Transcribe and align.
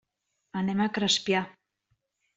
Anem 0.61 0.81
a 0.81 0.89
Crespià. 0.97 1.45